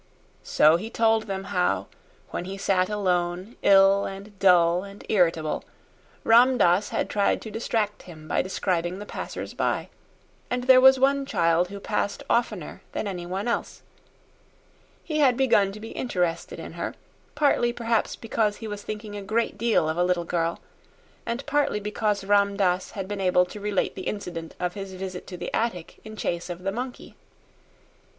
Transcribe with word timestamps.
So 0.41 0.77
he 0.77 0.89
told 0.89 1.27
them 1.27 1.43
how, 1.53 1.85
when 2.31 2.45
he 2.45 2.57
sat 2.57 2.89
alone, 2.89 3.55
ill 3.61 4.05
and 4.05 4.39
dull 4.39 4.83
and 4.83 5.05
irritable, 5.09 5.63
Ram 6.23 6.57
Dass 6.57 6.89
had 6.89 7.07
tried 7.07 7.39
to 7.43 7.51
distract 7.51 8.01
him 8.01 8.27
by 8.27 8.41
describing 8.41 8.97
the 8.97 9.05
passers 9.05 9.53
by, 9.53 9.89
and 10.49 10.63
there 10.63 10.81
was 10.81 10.99
one 10.99 11.23
child 11.27 11.67
who 11.67 11.79
passed 11.79 12.23
oftener 12.31 12.81
than 12.93 13.05
any 13.07 13.27
one 13.27 13.47
else; 13.47 13.83
he 15.03 15.19
had 15.19 15.37
begun 15.37 15.71
to 15.71 15.79
be 15.79 15.91
interested 15.91 16.57
in 16.59 16.73
her 16.73 16.95
partly 17.35 17.71
perhaps 17.71 18.15
because 18.15 18.55
he 18.55 18.67
was 18.67 18.81
thinking 18.81 19.15
a 19.15 19.21
great 19.21 19.55
deal 19.55 19.87
of 19.87 19.97
a 19.97 20.03
little 20.03 20.25
girl, 20.25 20.59
and 21.27 21.45
partly 21.45 21.79
because 21.79 22.23
Ram 22.23 22.57
Dass 22.57 22.89
had 22.97 23.07
been 23.07 23.21
able 23.21 23.45
to 23.45 23.59
relate 23.59 23.93
the 23.93 24.07
incident 24.07 24.55
of 24.59 24.73
his 24.73 24.95
visit 24.95 25.27
to 25.27 25.37
the 25.37 25.53
attic 25.53 25.99
in 26.03 26.15
chase 26.15 26.49
of 26.49 26.63
the 26.63 26.71
monkey. 26.71 27.15